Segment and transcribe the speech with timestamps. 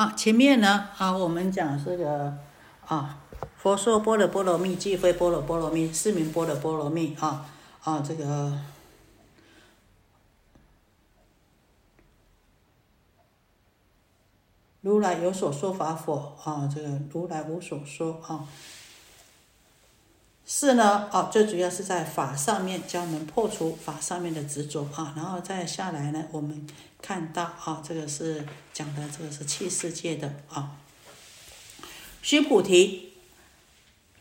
[0.00, 2.34] 啊，前面呢啊，我们讲这个
[2.86, 3.18] 啊，
[3.58, 7.44] 佛说波罗波罗蜜，即非波罗波罗蜜，是名波罗波罗蜜啊
[7.84, 8.58] 啊，这个
[14.80, 16.34] 如来有所说法佛？
[16.44, 18.48] 啊，这个如来无所说啊。
[20.52, 26.66] 是呢，哦，最主要是在法上面教我们破除法上面的执着啊，然后再下来呢，我们
[27.00, 30.72] 看到啊，这个是讲的这个是气世界的啊。
[32.20, 33.12] 须菩提，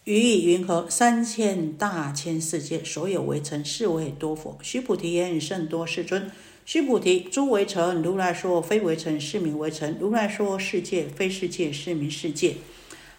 [0.04, 0.88] 于以云何？
[0.88, 4.60] 三千大千世界，所有为尘，是为多佛。
[4.62, 6.32] 须菩提言：甚多，世尊。
[6.64, 12.58] 须菩提，诸为尘，如来说非为尘，是名为尘；如来说世界非世界，是名世界。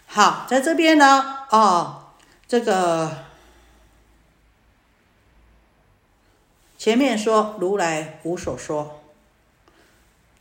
[0.05, 2.00] 好，在这边呢，哦。
[2.51, 3.23] 这个
[6.77, 9.01] 前面说如来无所说，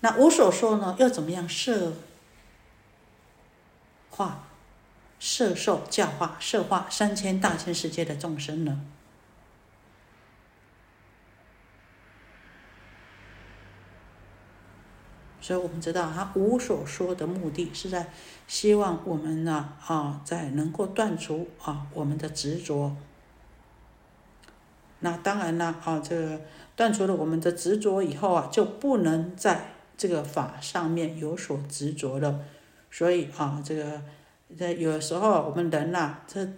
[0.00, 0.96] 那无所说呢？
[0.98, 1.92] 又怎么样设
[4.10, 4.48] 化、
[5.20, 8.80] 设受、教化、设化三千大千世界的众生呢？
[15.50, 18.06] 所以我们知道，他无所说的目的是在
[18.46, 22.94] 希望我们呢啊，在能够断除啊我们的执着。
[25.00, 26.40] 那当然了啊，这个
[26.76, 32.38] 断除了我们的执着以后啊，就不能在这个法上面有所执着了。
[32.88, 34.00] 所以啊，这个
[34.56, 36.48] 在有时候我们人呐，这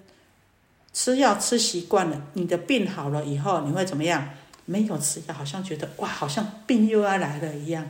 [0.93, 4.29] 吃药吃习惯了，你的病好了以后，你会怎么样？
[4.67, 7.89] 没有吃药，好像觉得哇，好像病又要来了一样。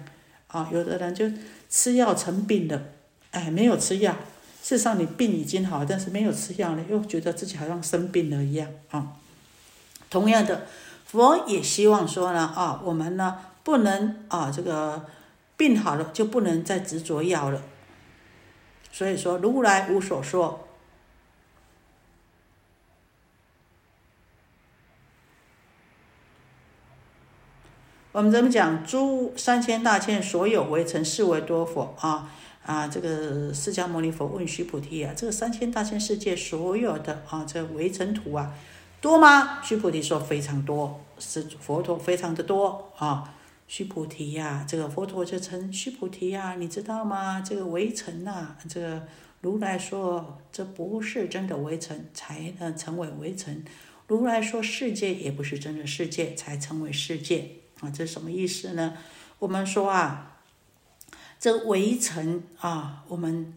[0.53, 1.29] 啊，有的人就
[1.69, 2.81] 吃药成病了，
[3.33, 4.13] 哎，没有吃药，
[4.63, 9.17] 事实上你病已经好，但是没有吃药呢，又觉得自己好像生病了一样啊。
[10.09, 10.67] 同样的，
[11.05, 15.07] 佛也希望说呢，啊，我们呢不能啊，这个
[15.57, 17.61] 病好了就不能再执着药了。
[18.93, 20.69] 所以说，如来无所说。
[28.13, 28.85] 我们怎么讲？
[28.85, 32.31] 诸三千大千所有为尘，是为多佛啊
[32.63, 32.87] 啊！
[32.87, 38.53] 这个释迦牟尼佛问须菩提啊，这个三千大千世界所有的啊，这围城土啊，
[39.01, 39.63] 多吗？
[39.63, 43.33] 须菩提说非常多，是佛陀非常的多啊。
[43.67, 47.41] 须菩提呀，这个佛陀就称须菩提呀，你知道吗？
[47.41, 49.03] 这个围城呐，这个
[49.41, 53.65] 如来说这不是真的围城，才能成为围城。
[54.07, 57.62] 如来说世界也不是真的世界，才成为世界。
[57.83, 58.95] 啊，这什么意思呢？
[59.41, 60.39] 我们说啊，
[61.41, 63.53] 这围城啊，我们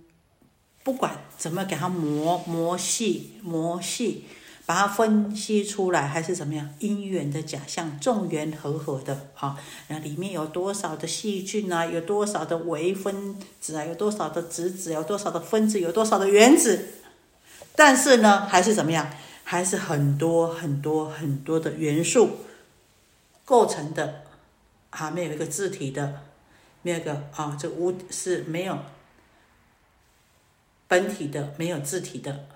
[0.84, 4.26] 不管怎么给它磨磨细磨细，
[4.66, 9.60] 把它分析出来，还是怎么样，因缘的假象，众缘和合的啊，
[9.90, 16.88] 那里面有多少的细菌啊，有多少的微分子啊，有多少的质子，有多少的分子，有多少的原子，
[17.76, 19.08] 但是呢，还是怎么样，
[19.44, 22.38] 还是很多很多很多的元素。
[23.46, 24.24] 构成的，
[24.90, 26.24] 啊，没有一个字体的，
[26.82, 28.80] 没有个啊，这无是没有
[30.88, 32.48] 本体的，没有字体的。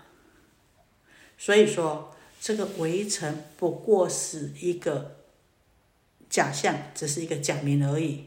[1.37, 5.17] 所以说，这个围城不过是一个
[6.27, 8.25] 假象，只是一个假名而已。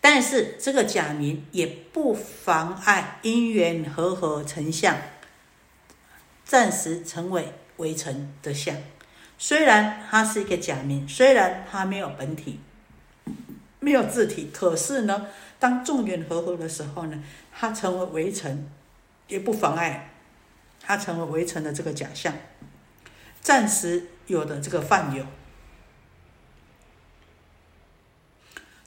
[0.00, 4.96] 但是这个假名也不妨碍因缘和合成像。
[6.52, 8.76] 暂时成为围城的相，
[9.38, 12.60] 虽然它是一个假名，虽然它没有本体，
[13.80, 18.68] 没有字体，可是呢，当众缘和合的时候呢，它成为围城，
[19.28, 20.10] 也不妨碍
[20.82, 22.34] 它成为围城的这个假象，
[23.40, 25.24] 暂时有的这个泛有。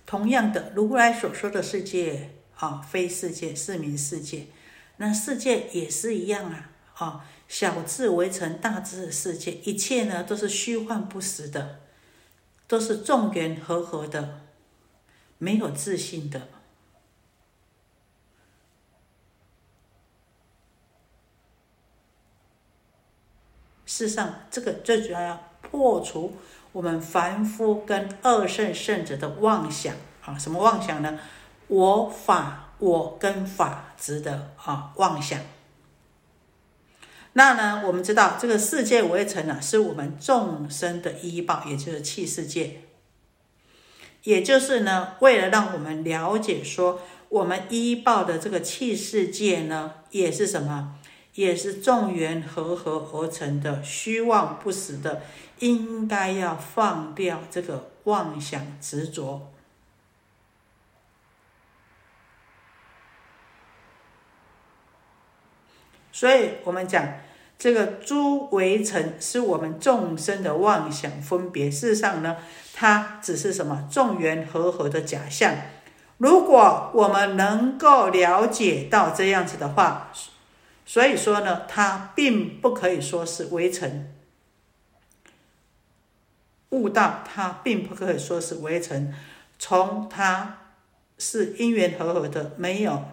[0.06, 4.46] 同样的，如来所说的世界啊，非世界，是名世界，
[4.98, 7.26] 那世界也是一样啊，啊。
[7.48, 11.80] 小智为成大智的世界，一切呢都是虚幻不实的，
[12.68, 14.42] 都是众缘和合的，
[15.38, 16.50] 没有自信的。
[23.86, 26.34] 事实上，这个最主要要破除
[26.74, 30.38] 我们凡夫跟二圣圣者的妄想啊！
[30.38, 31.18] 什么妄想呢？
[31.68, 35.40] 我法我跟法执的啊妄想。
[37.38, 37.84] 那呢？
[37.86, 42.84] 我们知道这个世界围城呢，是我们众生的依报，也就是气世界。
[44.24, 50.96] 也就是呢，为了让我们了解说，我们依报的这个气世界呢，也是什么？
[51.34, 55.22] 也是众缘和合而成的，虚妄不实的，
[55.60, 59.52] 应该要放掉这个妄想执着。
[66.14, 67.06] 所以我们讲
[67.58, 72.38] 这个诸围城是我们众生的妄想分别，事实上呢，
[72.74, 75.56] 它只是什么众缘和合的假象。
[76.18, 80.12] 如果我们能够了解到这样子的话，
[80.86, 84.12] 所以说呢，它并不可以说是围城。
[86.70, 89.14] 悟道，它并不可以说是围城。
[89.58, 90.58] 从它
[91.18, 93.06] 是因缘和合的，没有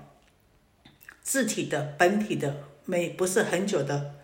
[1.23, 2.65] 自体的本体的。
[2.85, 4.15] 没不是很久的，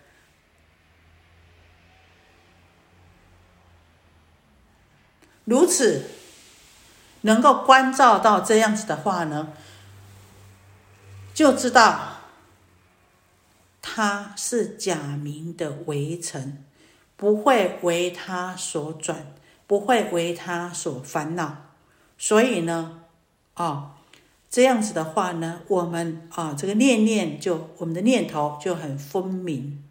[5.49, 6.05] 如此
[7.21, 9.53] 能够关照到这样子的话呢，
[11.33, 12.17] 就知道
[13.81, 16.63] 他是假名的围城，
[17.17, 19.33] 不会为他所转，
[19.65, 21.71] 不会为他所烦恼，
[22.17, 23.01] 所以呢，
[23.55, 23.95] 啊。
[24.51, 29.83] 这样子的话呢，我们啊，这个念念就我们的念头就很分明，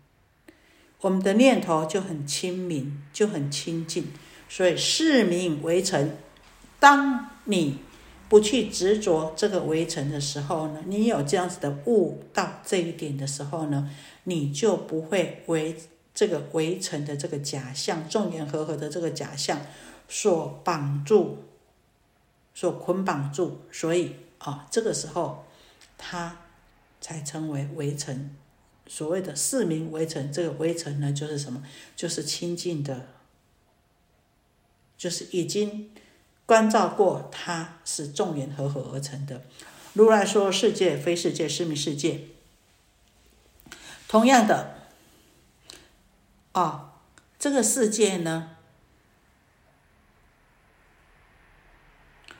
[1.00, 4.12] 我们的念头就很清明，就很清净。
[4.48, 6.16] 所以是名围城。
[6.80, 7.78] 当你
[8.28, 13.90] 不去执着这个围城的时候呢，你有这样子的悟到这一点的时候呢，
[14.24, 15.76] 你就不会为
[16.14, 19.60] 这个围城的这个假象、众缘和合的这个假象
[20.08, 21.44] 所绑住、
[22.54, 23.60] 所捆绑住。
[23.70, 24.14] 所以。
[24.38, 25.44] 啊，这个时候，
[25.98, 26.36] 他
[27.00, 28.36] 才称为围城。
[28.86, 31.60] 所谓的市民围城，这个围城呢，就是什么？
[31.96, 33.08] 就是清净的，
[34.98, 35.90] 就是已经
[36.44, 39.42] 关照过，它是众缘合合而成的。
[39.94, 42.22] 如来说世界非世界，是名世界。
[44.06, 44.74] 同样的，
[46.52, 46.94] 啊，
[47.38, 48.56] 这个世界呢？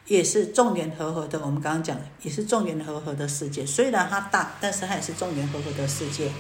[0.07, 3.67] 也是众缘和合的，我们刚刚讲也是众缘和合的世界。
[3.67, 6.33] 虽然它大，但是它也是众缘和合的世界。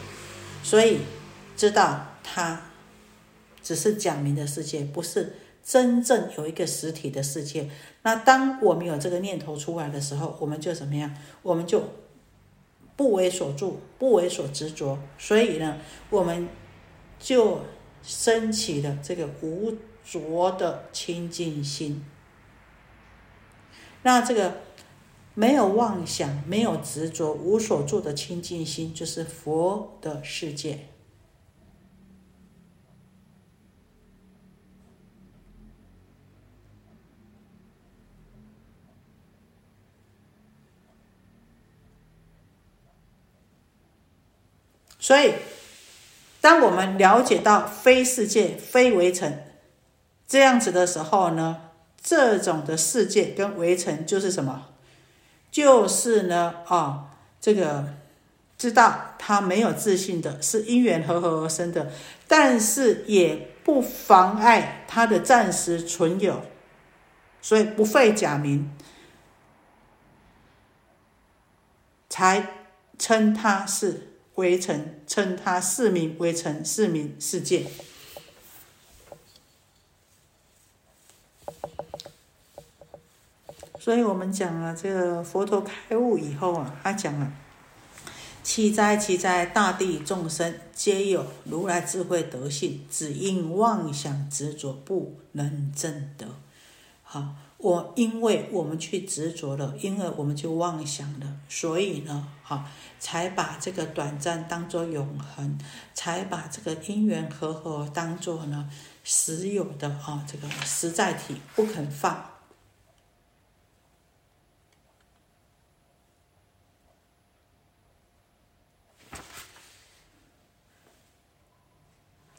[0.62, 1.00] 所以
[1.54, 2.62] 知道它
[3.62, 5.36] 只是讲明的世界，不是
[5.68, 7.68] 真正有一个实体的世界。
[8.00, 11.14] 那当我们有这个念头出来的时候，我们就怎么样？
[11.42, 11.84] 我们就
[12.96, 14.98] 不为所住，不为所执着。
[15.18, 15.76] 所以呢，
[16.08, 16.48] 我们
[17.18, 17.60] 就
[18.02, 22.02] 升起了这个无着的清净心。
[24.04, 24.62] 那这个
[25.34, 30.86] 没有妄想、没有执着、无所住的清净心，就是佛的世界。
[44.98, 45.34] 所以，
[46.40, 49.42] 当我们了解到非世界、非围城
[50.26, 51.62] 这样子的时候呢？
[52.00, 54.68] 这种的世界跟围城就是什么？
[55.50, 57.94] 就是呢啊，这个
[58.56, 61.90] 知道他没有自信的，是因缘合合而生的，
[62.28, 66.42] 但是也不妨碍他的暂时存有，
[67.42, 68.70] 所以不废假名，
[72.08, 72.48] 才
[72.96, 74.07] 称他是
[74.38, 77.66] 围城，称他是名围城，是名世界。
[83.80, 87.32] 所以我们讲啊，这个佛陀开悟以后啊，他讲了：
[88.44, 96.28] 奇哉奇哉，大地众生皆有如来智慧德性，只因妄想执着，不能证得。
[97.10, 102.66] 好，我因为我们去执着了，因为我们就妄想了，所以呢，好，
[102.98, 105.58] 才把这个短暂当作永恒，
[105.94, 108.68] 才把这个因缘和合当作呢
[109.04, 112.26] 实有的啊这个实在体，不肯放。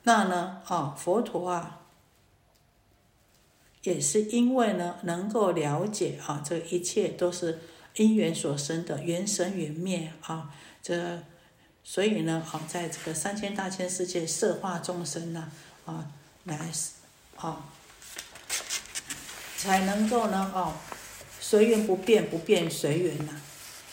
[0.04, 0.62] 那呢？
[0.68, 1.79] 啊，佛陀啊，
[3.84, 7.60] 也是因为呢，能够了解啊，这一切都是
[7.96, 11.24] 因缘所生的，缘生缘灭啊，这
[11.84, 15.50] 所以呢，啊，在这个三千大千世界摄化众生呢，
[15.86, 16.12] 啊，
[16.44, 16.72] 来
[17.38, 17.66] 啊，
[19.58, 20.74] 才能够呢，哦，
[21.40, 23.42] 随缘不变，不变随缘呐，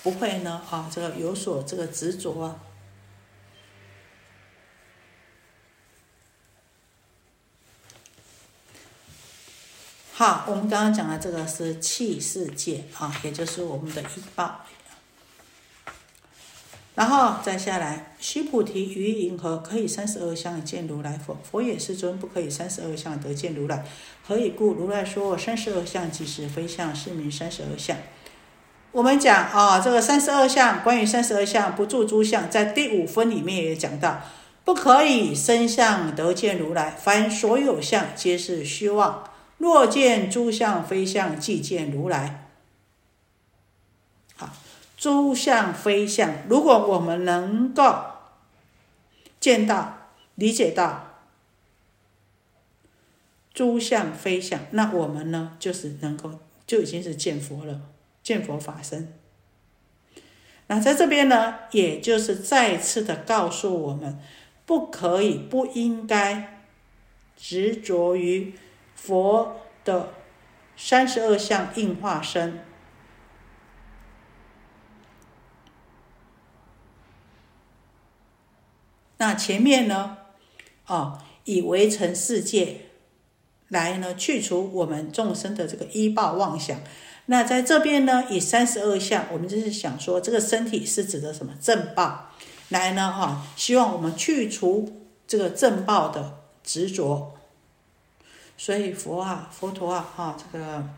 [0.03, 2.61] 不会呢，啊，这个有所这个执着啊。
[10.19, 14.63] 好，我们刚刚讲的这个是气世界啊，也就是我们的医报。
[16.95, 21.37] 然后再下来，须菩提，于银河可以三十二相见如来佛？
[21.45, 23.85] 佛也世尊，不可以三十二相得见如来。
[24.27, 24.73] 何以故？
[24.73, 27.95] 如来说三十二相即是非相，是名三十二相。
[28.93, 34.23] 我们讲啊，这个三十二相，关于三十二相不住诸相，在第五分里面也讲到，
[34.65, 36.93] 不可以生相得见如来。
[36.93, 39.23] 凡所有相，皆是虚妄。
[39.59, 42.49] 若见诸相非相，即见如来。
[44.37, 44.51] 好，
[44.97, 48.05] 诸相非相，如果我们能够
[49.41, 51.21] 见到、理解到
[53.55, 57.81] 诸相非相，那我们呢，就是能够就已经是见佛了。
[58.23, 59.15] 见佛法身，
[60.67, 64.19] 那在这边呢，也就是再次的告诉我们，
[64.65, 66.65] 不可以、不应该
[67.37, 68.53] 执着于
[68.97, 70.09] 佛的
[70.77, 72.59] 三十二相应化身。
[79.19, 80.19] 那前面呢，
[80.87, 82.89] 哦，以围城世界
[83.69, 86.81] 来呢，去除我们众生的这个依报妄想。
[87.27, 92.31] 那在这边呢，以三十二相，我们就是想说，这个身体是指的什么正报
[92.69, 93.11] 来呢？
[93.11, 97.36] 哈，希望我们去除这个正报的执着。
[98.57, 100.89] 所以佛啊，佛陀啊，哈，这个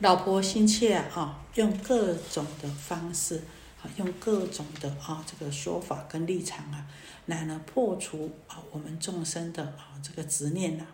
[0.00, 3.42] 老婆心切啊，用各种的方式，
[3.82, 6.86] 啊，用各种的啊这个说法跟立场啊，
[7.26, 10.86] 来呢破除啊我们众生的啊这个执念呐。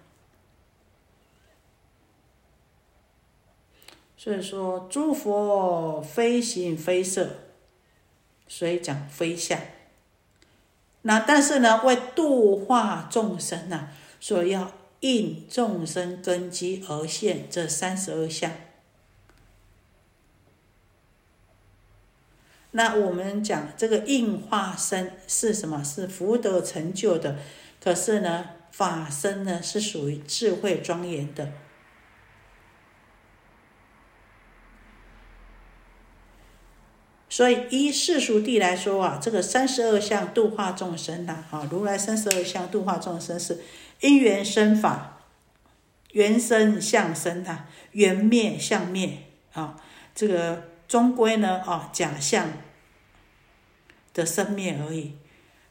[4.17, 7.31] 所以说，诸佛非形非色，
[8.49, 9.59] 所以讲非相。
[11.03, 13.89] 那但是呢，为度化众生呢，
[14.19, 18.53] 所以要应众生根基而现这三十二相。
[22.73, 25.83] 那我们讲这个应化身是什么？
[25.83, 27.39] 是福德成就的。
[27.83, 31.53] 可是呢，法身呢是属于智慧庄严的。
[37.31, 43.61] 所以，依世俗谛来说啊，这个三十二相度化众生呐，啊，如来三十二相度化众生是
[44.01, 45.19] 因缘生法，
[46.13, 49.81] 缘生相生呐，缘灭相灭啊，
[50.15, 52.47] 这个终归呢，啊，假象
[54.15, 55.17] 的生灭而已。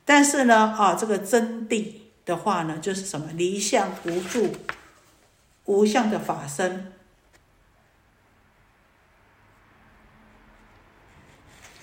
[0.04, 1.94] 但是呢，啊，这个真谛
[2.26, 4.52] 的话呢，就是什么离相无住，
[5.66, 6.94] 无相的法身。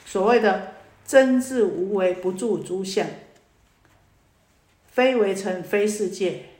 [0.06, 0.74] 所谓的
[1.04, 3.06] 真智无为，不住诸相，
[4.94, 6.50] 非为尘，非世界，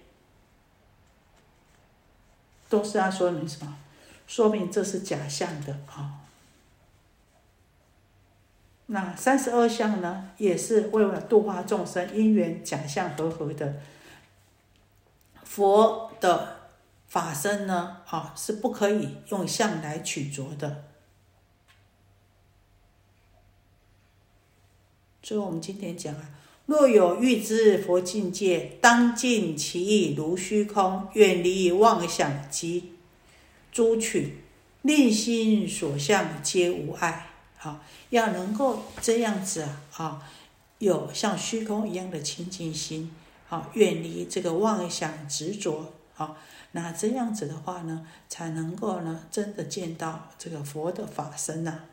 [2.69, 3.79] 都是要说明什么？
[4.27, 6.23] 说明这是假象的啊。
[8.87, 13.81] 那三十二相呢，也是为了度化众生，因缘假象和合的。
[15.45, 16.71] 佛的
[17.07, 20.83] 法身呢，啊，是不可以用相来取着的。
[25.23, 26.29] 所以我们今天讲啊，
[26.67, 32.95] 若有欲知佛境界，当尽其意如虚空，远离妄想及
[33.71, 34.39] 诸取，
[34.83, 37.27] 内心所向皆无碍。
[37.59, 40.23] 好，要能够这样子啊，啊，
[40.79, 43.11] 有像虚空一样的清净心，
[43.47, 46.37] 好，远离这个妄想执着，好，
[46.73, 51.85] 那这样子的话呢，才能够呢，真的见到这个佛的法身呐。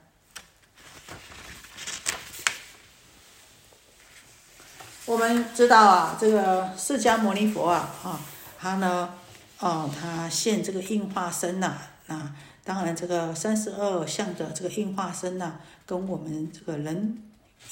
[5.11, 8.17] 我们知道啊，这个释迦牟尼佛啊，啊，
[8.57, 9.13] 他呢，
[9.59, 11.73] 哦，他现这个应化身呐，
[12.07, 17.21] 那当然这个三十二相的这个应化身呐，跟我们这个人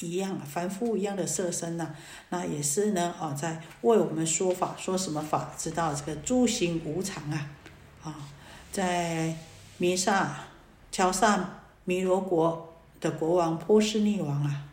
[0.00, 1.94] 一样，凡夫一样的色身呐，
[2.28, 5.52] 那也是呢，哦，在为我们说法，说什么法？
[5.56, 7.48] 知道这个诸行无常啊，
[8.04, 8.14] 啊，
[8.70, 9.34] 在
[9.78, 10.40] 弥撒
[10.92, 14.66] 乔萨弥罗国的国王波斯匿王啊。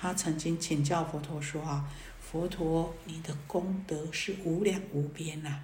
[0.00, 1.84] 他曾经请教佛陀说：“啊，
[2.20, 5.60] 佛陀，你的功德是无量无边呐！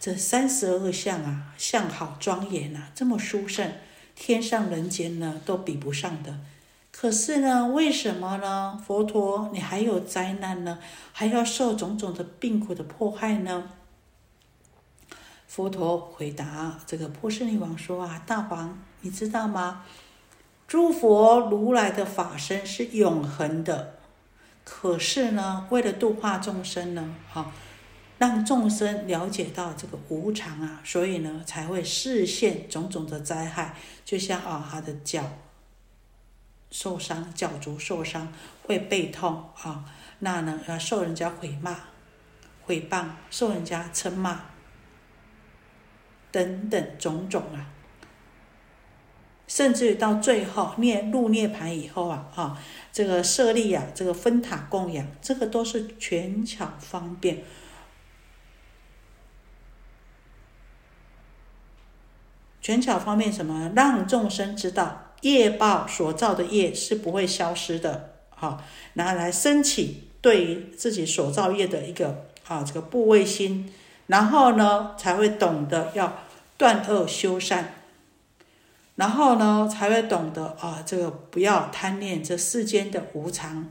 [0.00, 3.72] 这三十二相啊，相好庄严呐，这么殊胜，
[4.14, 6.40] 天上人间呢都比不上的。
[6.90, 8.82] 可是呢，为什么呢？
[8.86, 10.78] 佛陀，你还有灾难呢？
[11.12, 13.70] 还要受种种的病苦的迫害呢？”
[15.46, 19.84] 佛陀回答这个波斯匿王说：“啊，大王，你知道吗？”
[20.68, 23.94] 诸佛如来的法身是永恒的，
[24.64, 27.52] 可是呢，为了度化众生呢，哈，
[28.18, 35.22] 让众生了解到这个无常啊，所以呢，才会示现种种的灾害，就像啊，他的脚
[36.72, 38.32] 受伤，脚足受伤，
[38.64, 39.84] 会背痛啊，
[40.18, 41.76] 那呢要受人家毁骂、
[42.64, 44.46] 毁谤，受人家称骂
[46.32, 47.70] 等等种种啊，
[49.46, 52.58] 甚至到最后涅入涅盘以后啊，哈，
[52.92, 57.44] 这个舍利呀，这个分塔供养，这个都是权巧方便。
[62.60, 63.70] 权巧方面什么？
[63.76, 73.72] 让众生知道业报所造的业是不会消失的，好，拿来升起对于自己所造业的一个啊这个部位心，
[74.08, 76.24] 然后呢才会懂得要
[76.56, 77.74] 断恶修善，
[78.96, 83.68] 然后呢才会懂得啊这个不要贪恋这世间的无常，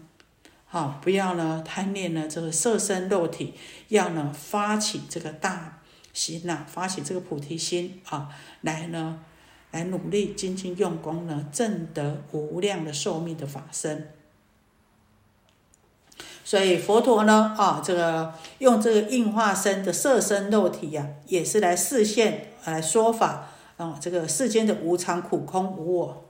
[0.65, 3.53] 好，不要呢贪恋呢这个色身肉体，
[3.89, 5.79] 要呢发起这个大。
[6.13, 8.29] 心呐，发起这个菩提心啊，
[8.61, 9.19] 来呢，
[9.71, 14.13] 来努力精进用功呢，证得无量的寿命的法身。
[16.45, 26.25] 所以佛陀呢，啊，这个用这个应化身的色身肉体呀，也是来示现来说法啊，这个世间的无常、苦、空、无我。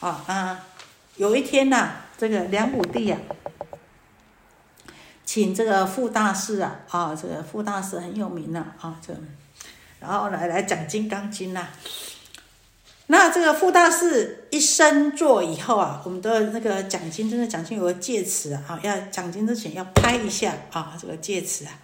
[0.00, 0.66] 啊啊！
[1.16, 3.18] 有一天呐，这个梁武帝呀，
[5.26, 9.14] 请这个傅大师啊，啊，这个傅大师很有名的，啊，这，
[10.00, 11.68] 然后来来讲《金刚经》呐。
[13.10, 21.80] 那这个傅大师一生坐以后啊，我们的那个奖金，真的奖金有个戒词啊，要奖金之前要拍一下啊，这个戒词啊。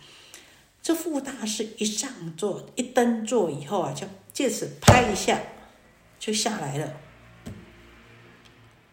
[0.80, 5.36] 这傅大师一上座一登座以后啊，就戒尺拍一下
[6.20, 6.92] 就下来了。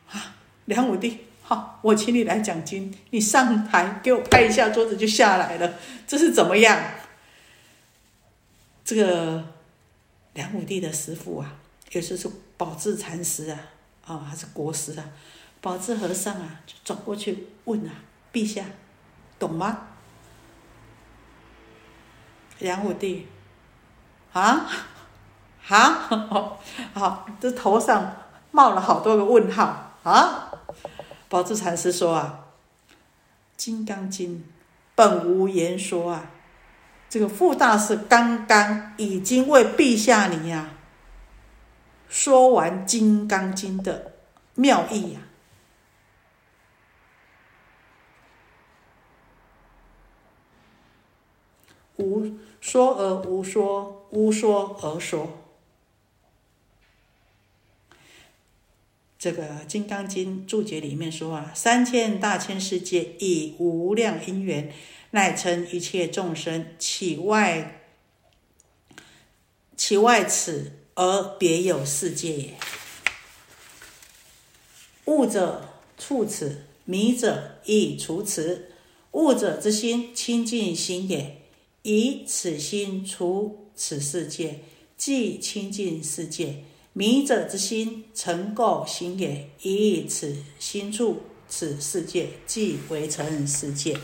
[0.10, 0.36] 啊
[0.66, 5.76] 梁武帝，好，我请你来讲经，你上台给我拍一下桌子就下来了，
[6.08, 6.84] 这是怎么样？
[8.84, 9.46] 这个
[10.34, 11.60] 梁武帝的师傅啊，
[11.94, 13.60] 也就是宝智禅师啊，
[14.06, 15.06] 啊，还是国师啊，
[15.62, 17.92] 宝智和尚啊，就走过去问啊，
[18.34, 18.66] 陛下，
[19.38, 19.88] 懂吗？
[22.60, 23.28] 梁武帝，
[24.32, 24.68] 啊，
[25.68, 25.90] 啊，
[26.94, 28.16] 好，这头上
[28.52, 30.52] 冒了好多个问号啊。
[31.30, 32.46] 宝智禅师说啊，
[33.56, 34.38] 《金刚经》
[34.96, 36.32] 本无言说啊，
[37.10, 40.70] 这个傅大师刚刚已经为陛下你呀
[42.14, 44.14] 说完《金刚经》的
[44.54, 45.22] 妙意呀，
[51.96, 55.40] 无说而无说，无说而说。
[59.18, 64.72] 这个《金刚经》注解里面说啊，三千大千世界以无量因缘，
[65.10, 67.82] 乃成一切众生，其外
[69.76, 72.54] 其外此而别有世界也。
[75.06, 78.70] 悟者处此，迷者亦除此。
[79.12, 81.42] 悟者之心清净心也，
[81.84, 84.62] 以此心除此世界，
[84.98, 86.64] 即清净世界。
[86.94, 94.00] 迷者之心，成垢心也；以此心处此世界，即为成世界。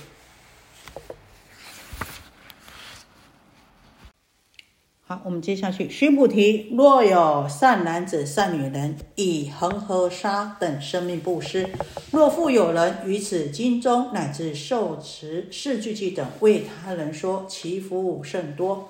[5.12, 5.90] 好，我们接下去。
[5.90, 11.66] 须菩提，若有善男子、善女人，以恒河沙等生命布施；
[12.12, 18.88] 若复有人于此经中乃至受持四句偈等，为他人说，其福甚多。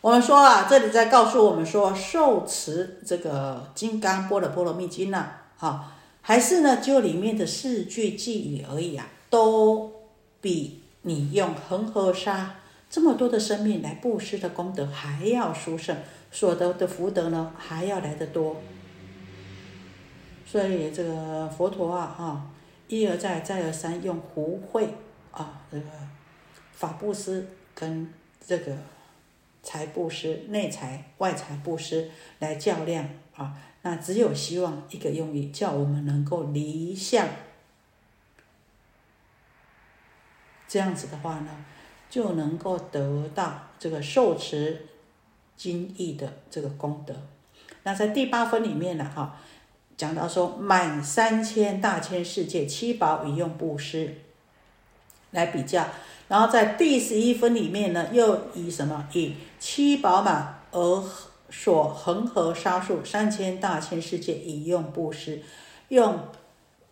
[0.00, 5.24] 我们说啊，这里在告诉我们说，受持这个《金刚般若波罗蜜经》呢，
[5.60, 9.92] 啊，还是呢，就里面的四句偈语而已啊，都
[10.40, 12.56] 比你用恒河沙
[12.88, 15.96] 这么多的生命来布施的功德还要殊胜，
[16.30, 18.60] 所得的福德呢还要来得多。
[20.46, 22.50] 所以这个佛陀啊，哈，
[22.88, 24.94] 一而再，再而三用胡慧
[25.30, 25.86] 啊，这个
[26.72, 28.12] 法布施跟
[28.44, 28.76] 这个。
[29.68, 37.26] 财布施、内财、外财布施来较量啊，那只有希望一个用意，叫我们能够离相。
[40.68, 41.64] 这样子的话呢，
[42.16, 44.86] 就能够得到这个受持
[45.54, 47.14] 经义的这个功德。
[47.82, 49.36] 那在第八分里面呢，哈，
[49.98, 54.14] 讲到说满三千大千世界七宝以用布施
[55.32, 55.86] 来比较。
[56.26, 61.04] 然后在第十一分里面呢，又以什么以七宝满而
[61.50, 65.42] 所恒河沙数三千大千世界以用布施，
[65.88, 66.18] 用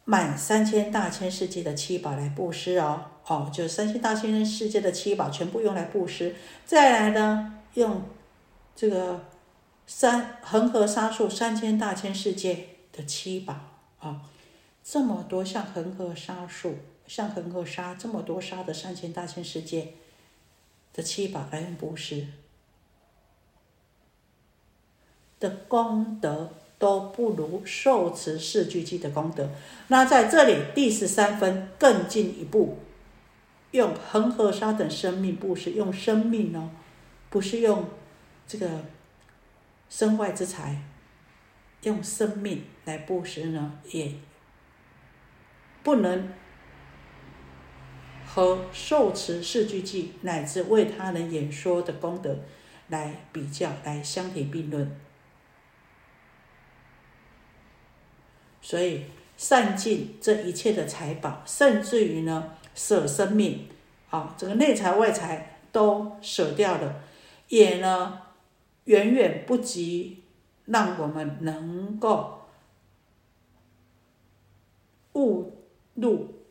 [0.05, 6.35] 满三千大千世界的七宝来布施哦，哦，就三千大千世界的七宝全部用来布施。
[6.67, 8.03] 再来呢，用
[8.77, 9.25] 这个
[9.87, 13.55] 三恒河沙数三千大千世界的七宝
[14.01, 14.23] 啊，
[14.83, 19.95] 这么多像恒河沙数，像恒河沙这么多沙的三千大千世界
[20.93, 22.27] 的七宝来布施
[25.41, 26.51] 的功德。
[26.77, 29.49] 都不如受持四句偈的功德。
[29.89, 32.77] 那在这里第十三分更进一步，
[33.75, 36.71] 用恒河沙等生命布施，用生命哦，
[37.29, 37.89] 不是用
[38.47, 38.85] 这个
[39.91, 40.81] 身外之财，
[41.83, 44.15] 用生命来布施呢，也
[45.83, 46.29] 不能
[48.25, 52.39] 和受持四句偈乃至为他人演说的功德
[52.87, 54.97] 来比较，来相提并论。
[58.63, 59.07] 所以，
[59.37, 63.69] 散尽这一切的财宝，甚至于呢，舍生命，
[64.11, 67.03] 啊，这个内财外财都舍掉了，
[67.49, 68.23] 也呢，
[68.85, 70.25] 远远不及
[70.67, 72.49] 让我们能够
[75.15, 76.43] 悟入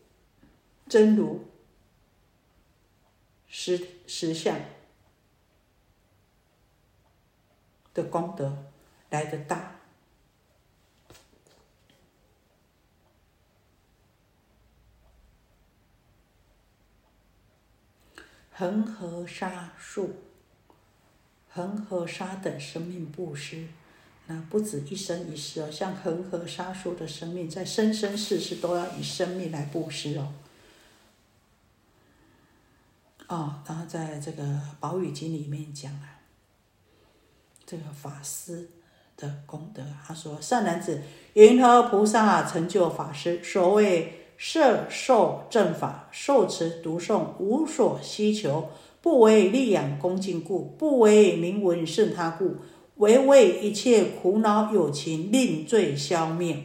[0.87, 1.45] 真如
[3.47, 4.57] 实实相
[7.93, 8.65] 的功德
[9.09, 9.75] 来的大。
[18.63, 20.15] 恒河沙数，
[21.49, 23.67] 恒河沙等生命布施，
[24.27, 30.33] 那不止一生一世哦，像恒河沙数的生命，在生生世世都要以生命来布施哦。
[33.27, 34.43] 哦，然后在这个
[34.79, 36.21] 《宝语经》里面讲啊，
[37.65, 38.69] 这个法师
[39.17, 41.01] 的功德，他说：“善男子，
[41.33, 43.43] 云何菩萨成就法师？
[43.43, 48.69] 所谓。”摄受正法，受持读诵，无所希求，
[49.01, 52.57] 不为利养恭敬故，不为名闻胜他故，
[52.97, 56.63] 唯为一切苦恼有情令罪消灭。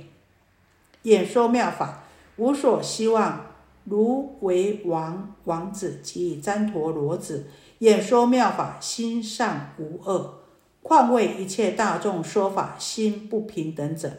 [1.03, 2.05] 演说妙法，
[2.37, 3.47] 无所希望，
[3.85, 10.41] 如为王王子及旃陀罗子演说妙法，心善无恶，
[10.83, 14.11] 况为一切大众说法，心不平等者。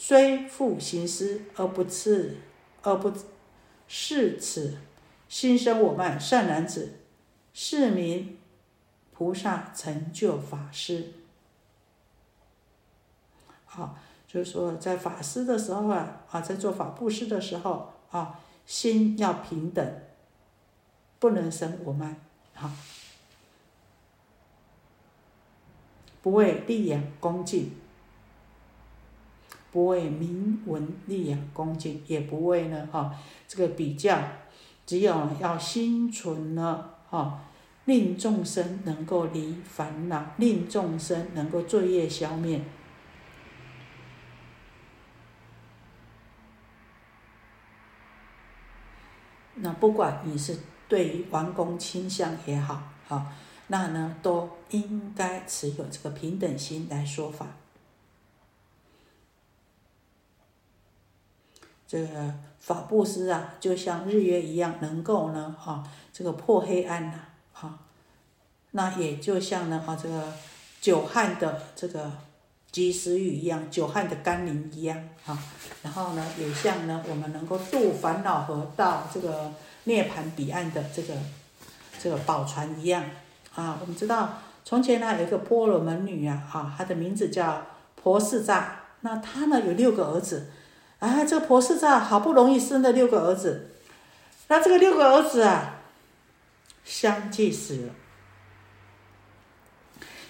[0.00, 2.36] 虽复行思而不次，
[2.82, 3.12] 而不
[3.88, 4.78] 是此
[5.28, 7.00] 心生我慢善男子，
[7.52, 8.38] 是名
[9.12, 11.12] 菩萨成就法师。
[13.66, 20.02] 好，就是说在法师的时候啊，啊，在做法布施的时候啊，心要平等，
[21.18, 22.16] 不能生我慢，
[22.54, 22.70] 好，
[26.22, 27.72] 不为利养恭敬。
[29.70, 33.14] 不为名闻利养恭敬，也不为呢哈
[33.46, 34.18] 这个比较，
[34.86, 37.42] 只有要心存呢哈，
[37.84, 42.62] 令众生能够离烦恼，令众生能够罪业消灭。
[49.60, 50.56] 那不管你是
[50.88, 53.26] 对于王公倾向也好，哈，
[53.66, 57.46] 那呢都应该持有这个平等心来说法。
[61.88, 67.14] 这个法布施啊，就像日月一样，能够呢，哈，这个破黑暗呐，
[67.54, 67.78] 哈，
[68.72, 70.34] 那也就像呢，哈，这个
[70.82, 72.12] 久旱的这个
[72.70, 75.38] 及时雨一样，久旱的甘霖一样，哈，
[75.82, 79.50] 然后呢，也像呢，我们能够渡烦恼河到这个
[79.84, 81.14] 涅盘彼岸的这个
[81.98, 83.02] 这个宝船一样，
[83.54, 90.50] 啊，我们知道从前呢有一个波罗门女啊，哈，她的名字叫婆世扎，那她呢有六个儿子。
[91.00, 93.70] 啊，这个婆氏啊，好不容易生了六个儿子，
[94.48, 95.80] 那这个六个儿子啊，
[96.84, 97.94] 相继死了，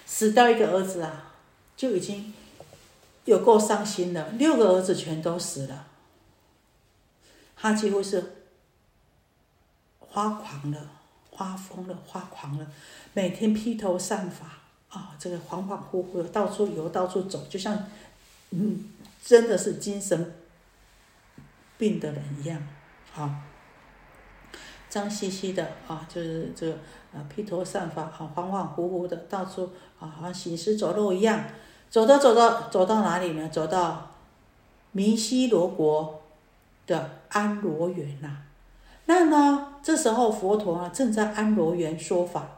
[0.05, 1.33] 死掉一个儿子啊，
[1.75, 2.33] 就已经
[3.25, 4.29] 有够伤心了。
[4.37, 5.87] 六个儿子全都死了，
[7.55, 8.45] 他几乎是
[10.13, 10.91] 发狂了、
[11.35, 12.67] 发疯了、发狂了，
[13.13, 14.45] 每天披头散发
[14.95, 17.87] 啊，这个恍恍惚惚的到处游、到处走，就像
[18.51, 18.91] 嗯，
[19.25, 20.35] 真的是精神。
[21.79, 22.61] 病的人一样，
[23.15, 23.41] 啊，
[24.89, 26.77] 脏兮兮的啊，就是这个
[27.13, 31.41] 呃披头散发啊，恍恍惚惚的，到处啊，好像行尸走肉一样，
[31.89, 33.47] 走着走着，走到哪里呢？
[33.47, 34.11] 走到
[34.91, 36.21] 弥西罗国
[36.85, 38.43] 的安罗园呐。
[39.05, 42.57] 那呢，这时候佛陀啊正在安罗园说法。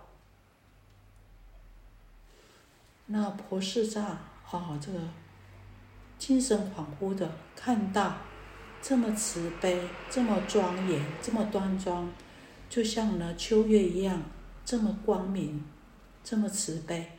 [3.06, 4.98] 那婆世藏啊，这个
[6.18, 8.16] 精神恍惚的看到
[8.82, 12.10] 这么慈悲、这么庄严、这么端庄，
[12.70, 14.22] 就像呢秋月一样，
[14.66, 15.64] 这么光明、
[16.24, 17.12] 这么慈悲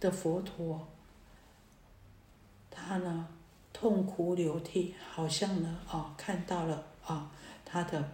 [0.00, 0.88] 的佛陀，
[2.70, 3.28] 他呢
[3.72, 7.30] 痛哭流涕，好像呢啊看到了啊
[7.64, 8.12] 他的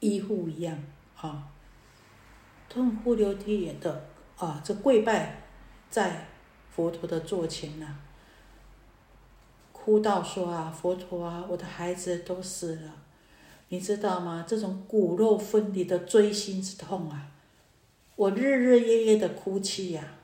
[0.00, 0.78] 医护一样
[1.16, 1.48] 啊，
[2.68, 5.42] 痛哭流涕也的啊这跪拜
[5.88, 6.28] 在
[6.70, 7.98] 佛陀的座前呐。
[9.82, 12.92] 哭到说啊，佛陀啊，我的孩子都死了，
[13.70, 14.44] 你知道吗？
[14.46, 17.32] 这种骨肉分离的锥心之痛啊，
[18.14, 20.16] 我日日夜夜的哭泣呀，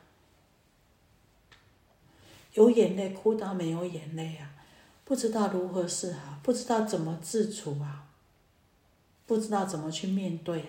[2.52, 4.52] 有眼泪哭到没有眼泪啊，
[5.06, 8.08] 不知道如何是好，不知道怎么自处啊，
[9.24, 10.68] 不知道怎么去面对啊。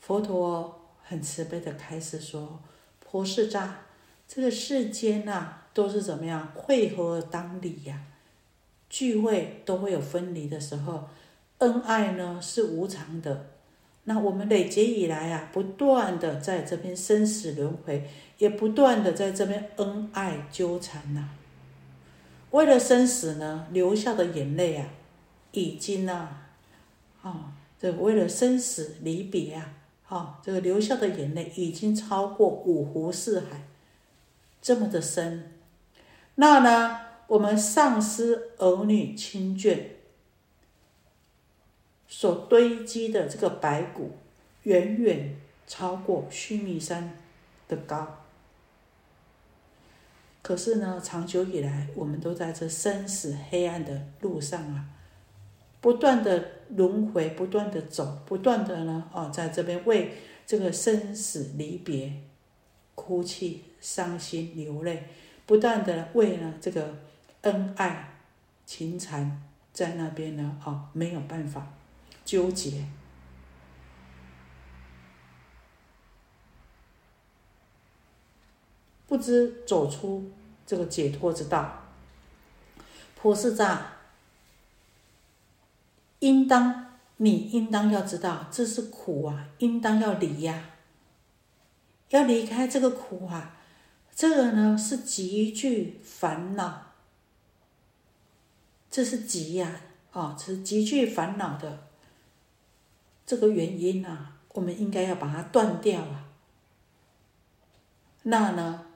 [0.00, 2.60] 佛陀很慈悲的开始说
[2.98, 3.82] ：“婆世扎，
[4.26, 6.50] 这个世间呐。”都是怎么样？
[6.56, 8.02] 会合当理呀，
[8.90, 11.08] 聚会都会有分离的时候，
[11.58, 13.46] 恩爱呢是无常的。
[14.02, 21.28] 那我们累劫以来啊，不断的在这边生死轮回，也不断的在这边恩爱纠缠呐。
[22.50, 24.88] 为了生死呢，流下的眼泪啊，
[25.52, 26.28] 已经呐，
[27.22, 29.74] 啊，这为了生死离别啊，
[30.08, 33.68] 啊，这个流下的眼泪已经超过五湖四海，
[34.60, 35.52] 这么的深。
[36.40, 37.00] 那呢？
[37.26, 39.80] 我们丧失儿女亲眷
[42.06, 44.12] 所堆积的这个白骨，
[44.62, 47.18] 远远超过须弥山
[47.66, 48.24] 的高。
[50.40, 54.86] 可是呢，长久以来，我们都在这生死黑暗的路上啊，
[55.80, 60.12] 不断的轮回，不断的走，不断的呢，哦，在这边为
[60.46, 62.12] 这个生死离别
[62.94, 65.08] 哭泣、伤心、流泪。
[65.48, 66.94] 不断的为了这个
[67.40, 68.10] 恩爱
[68.66, 71.68] 情缠，在那边呢，哦，没有办法
[72.22, 72.84] 纠结，
[79.06, 80.30] 不知走出
[80.66, 81.84] 这个解脱之道。
[83.16, 83.80] 菩萨在，
[86.18, 90.72] 应当你应当要知道，这是苦啊，应当要离呀，
[92.10, 93.54] 要离开这个苦啊。
[94.18, 96.86] 这个呢是极具烦恼，
[98.90, 101.86] 这是极呀，啊，这是极具烦恼的
[103.24, 106.24] 这个原因啊，我们应该要把它断掉啊。
[108.24, 108.86] 那呢，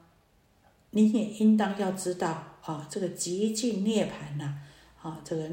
[0.90, 4.58] 你也应当要知道啊，这个极尽涅盘呐，
[5.00, 5.48] 啊，这个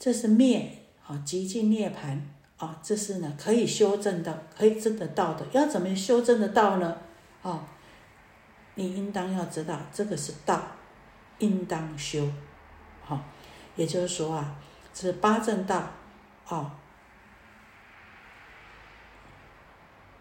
[0.00, 5.46] 这是灭啊，极尽涅盘啊，这是呢可以修正的，可以证得到的。
[5.52, 6.98] 要怎么修正得到呢？
[7.42, 7.68] 啊？
[8.76, 10.62] 你应当要知道，这个是道，
[11.38, 12.26] 应当修，
[13.02, 13.20] 好，
[13.76, 14.56] 也就是说啊，
[14.94, 15.92] 是八正道，
[16.48, 16.70] 哦，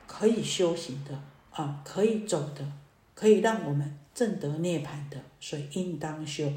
[0.08, 2.66] 可以修行的，啊，可以走的，
[3.14, 6.52] 可以让我们正得涅槃的，所以应当修。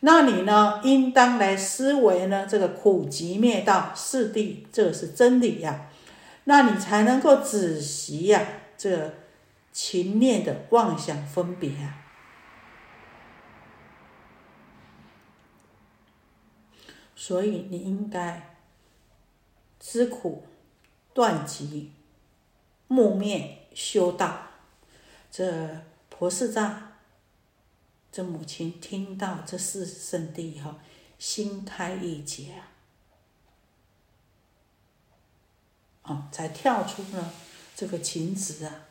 [0.00, 5.88] 那你呢，应当来思维呢，这个苦集灭道四谛，这是真理呀，
[6.44, 9.12] 那你才能够仔细呀，这。
[9.80, 12.04] 情念的妄想分别啊，
[17.14, 18.56] 所以你应该
[19.78, 20.48] 知苦、
[21.14, 21.92] 断集、
[22.88, 24.48] 木灭、修道。
[25.30, 26.94] 这婆世藏，
[28.10, 30.74] 这母亲听到这四圣地以后，
[31.20, 32.72] 心开意结啊，
[36.02, 37.32] 哦，才跳出了
[37.76, 38.87] 这个情执啊。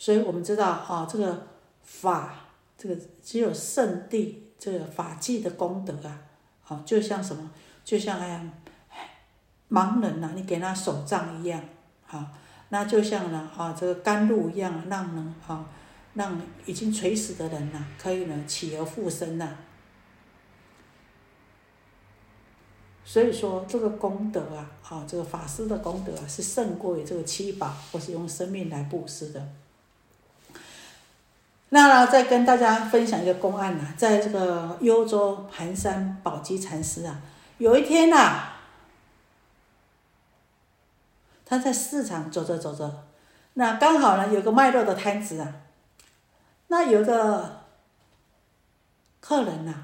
[0.00, 1.46] 所以我们知道啊，这个
[1.82, 2.34] 法，
[2.78, 6.22] 这个只有圣地，这个法纪的功德啊，
[6.62, 7.50] 好，就像什么，
[7.84, 8.50] 就像哎呀，
[9.68, 11.62] 盲人呐，你给他手杖一样，
[12.06, 12.24] 好，
[12.70, 15.66] 那就像呢，啊，这个甘露一样，让呢，啊，
[16.14, 19.54] 让已经垂死的人呐，可以呢起而复生呐。
[23.04, 29.46] 所以说，这个功德啊，啊，这个法师的功德啊，是胜过于这个七宝或是用生命来布施的。
[31.72, 37.20] 那再跟大家分享一个公案呐，在这个幽州盘山宝鸡禅师啊，
[37.58, 38.40] 有一天呐，
[41.46, 43.04] 他在市场走着走着，
[43.54, 45.54] 那刚好呢有个卖肉的摊子啊，
[46.66, 47.60] 那有个
[49.20, 49.74] 客人呐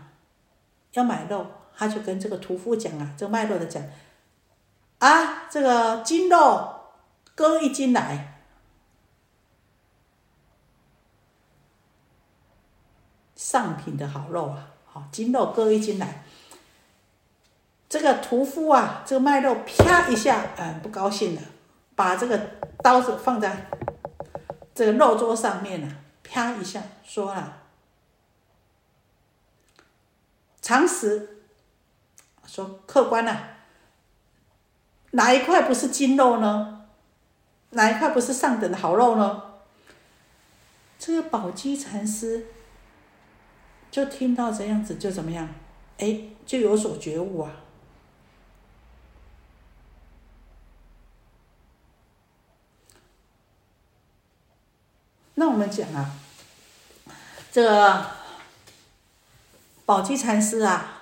[0.93, 1.47] 要买肉，
[1.77, 3.81] 他就跟这个屠夫讲啊，这个卖肉的讲，
[4.99, 6.81] 啊，这个斤肉
[7.37, 8.33] 割一斤来。
[13.47, 16.25] 上品的好肉啊，好筋肉割一斤来，
[17.89, 21.43] 这个屠夫啊，这个卖肉啪一下，嗯，不高兴了，
[21.95, 22.37] 把这个
[22.83, 23.69] 刀子放在
[24.75, 27.63] 这个肉桌上面了，啪一下说了，
[30.61, 31.39] 常识，
[32.49, 33.39] 说客官呐，
[35.13, 36.89] 哪一块不是筋肉呢？
[37.71, 39.45] 哪一块不是上等的好肉呢？
[40.99, 42.47] 这个宝鸡禅师
[43.97, 45.49] 就听到这样子，就怎么样？
[45.97, 47.51] 哎，就有所觉悟啊。
[55.37, 56.11] 那我们讲啊，
[57.51, 58.07] 这个
[59.87, 61.01] 宝鸡禅师啊，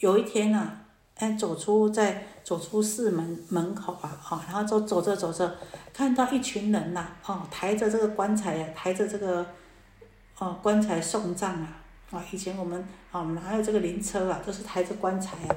[0.00, 0.80] 有一天呢，
[1.14, 2.26] 哎，走出在。
[2.44, 5.56] 走出寺门门口啊，哈，然后走走着走着，
[5.94, 9.46] 看到一群人呐，哦，抬着这个棺材呀，抬着这个，
[10.38, 11.68] 哦，棺材送葬啊，
[12.10, 12.78] 啊，以前我们
[13.12, 15.54] 啊，我们哪有这个灵车啊，都是抬着棺材啊。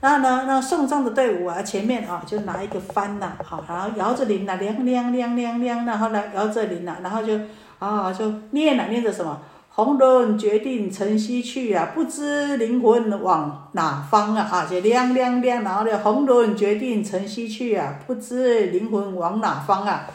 [0.00, 7.38] 然后呢，那送葬的队伍啊，前面啊，就拿一个幡呐，好，然后摇着铃呐，亮亮亮亮亮，然后呢，摇着铃呐，然后就
[7.78, 9.40] 啊，就念呐，念着什么？
[9.70, 14.48] 红轮决定晨曦去啊，不知灵魂往哪方啊！
[14.50, 20.06] 啊，就亮亮亮，然后呢，红轮决定晨曦去啊，不知灵魂往哪方啊！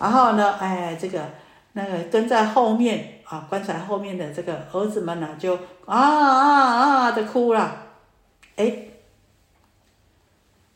[0.00, 1.22] 然后呢，哎，这个
[1.74, 6.60] 那个跟在后面啊，棺材后面的这个儿子们呢，就啊啊
[7.06, 7.82] 啊的哭了。
[8.54, 8.84] 哎，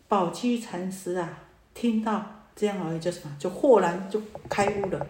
[0.08, 1.28] 宝鸡禅师啊，
[1.72, 2.24] 听到
[2.56, 5.06] 这样而已，就什么，就豁然就开悟了。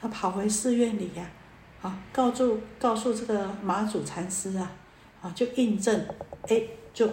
[0.00, 1.30] 他跑回寺院里呀，
[1.82, 4.70] 啊，告诉告诉这个马祖禅师啊，
[5.20, 6.06] 啊，就印证，
[6.48, 6.62] 哎，
[6.94, 7.06] 就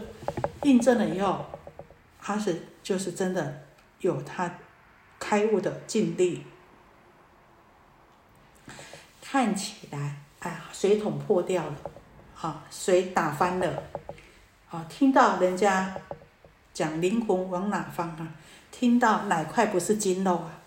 [0.63, 1.45] 印证了以后，
[2.21, 3.63] 他是就是真的
[3.99, 4.49] 有他
[5.19, 6.45] 开悟的境地。
[9.27, 11.75] 看起来，哎呀，水桶破掉了，
[12.39, 13.83] 啊，水打翻了，
[14.69, 15.97] 啊，听到人家
[16.71, 18.35] 讲灵魂往哪方啊，
[18.71, 20.61] 听到哪块不是筋肉啊？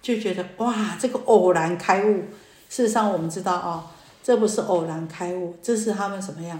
[0.00, 2.24] 就觉得哇，这个偶然开悟。
[2.70, 6.58] 事实上，我们知道啊，这不是偶然开悟，这是他们什么样？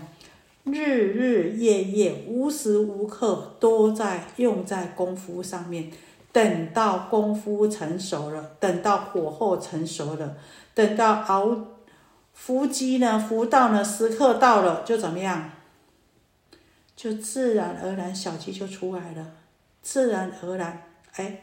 [0.65, 5.91] 日日夜夜，无时无刻都在用在功夫上面。
[6.39, 10.37] 等到功夫成熟了，等到火候成熟了，
[10.73, 11.67] 等到熬
[12.33, 15.51] 伏鸡呢，伏到呢时刻到了，就怎么样？
[16.95, 19.33] 就自然而然小鸡就出来了，
[19.83, 21.43] 自然而然，哎。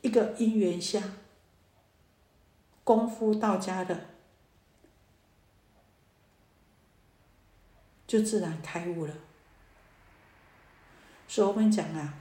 [0.00, 1.00] 一个因缘下，
[2.82, 3.96] 功夫到家的，
[8.08, 9.14] 就自然开悟了。
[11.28, 12.14] 所以我们讲啊，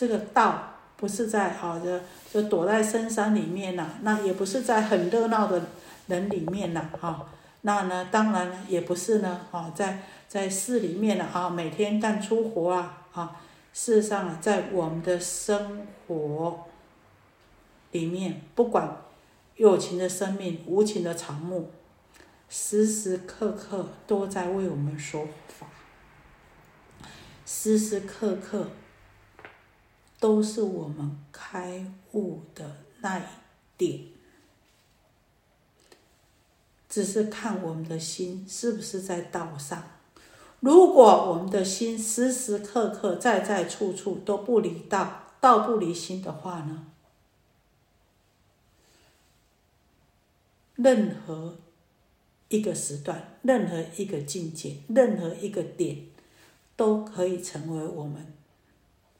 [0.00, 2.00] 这个道不是在好的
[2.32, 5.62] 就躲在深山里面呐，那也不是在很热闹的
[6.06, 7.28] 人里面呐，哈，
[7.60, 13.36] 那呢，当然也不是呢，哈，在在寺里面呢，啊，每天干粗活啊，啊，
[13.74, 16.64] 事实上啊，在我们的生活。
[17.92, 18.96] 里面不管
[19.56, 21.68] 有情的生命、无情的草木，
[22.48, 25.66] 时时刻刻都在为我们说法，
[27.44, 28.68] 时时刻刻
[30.20, 33.22] 都是我们开悟的那一
[33.76, 34.00] 点，
[36.88, 39.82] 只是看我们的心是不是在道上。
[40.60, 46.86] 如果我们的心时时刻刻、在在处处都不离道，道不离心的话呢？
[50.74, 51.56] 任何
[52.48, 56.08] 一个时段，任何一个境界，任何一个点，
[56.76, 58.34] 都可以成为我们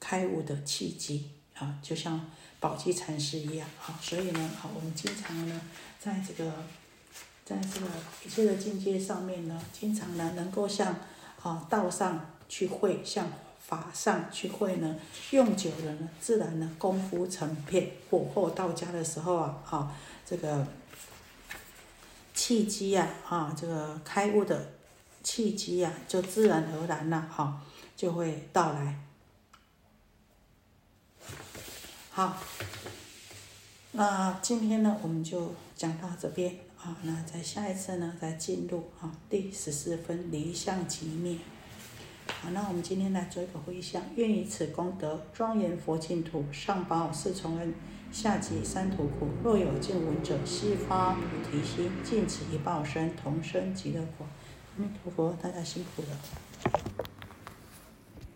[0.01, 1.79] 开悟的契机啊！
[1.81, 3.97] 就像宝鸡禅师一样啊！
[4.01, 5.61] 所以呢，啊，我们经常呢，
[5.97, 6.51] 在这个，
[7.45, 7.87] 在这个
[8.25, 10.93] 一切的境界上面呢，经常呢，能够向
[11.41, 14.97] 啊道上去会，向法上去会呢，
[15.29, 20.67] 用久了呢，自然呢，功夫成片，火候到家的时候啊，啊，这个。
[22.33, 24.71] 契机呀，啊，这个开悟的
[25.21, 27.61] 契机呀，就自然而然了，哈，
[27.95, 28.97] 就会到来。
[32.13, 32.35] 好，
[33.93, 41.37] 那今天呢，我们就讲到这边啊，那在下一次呢，再进入啊第十四分离相即灭。
[42.27, 47.73] 好，那我们今天来做一个回向，愿以此功德庄严佛净土，上报四重恩。
[48.11, 54.27] 下济三途苦，若有见闻者，悉发菩提心，尽此一报身，同生极乐国。
[54.77, 57.20] 阿弥陀佛，大家辛苦了。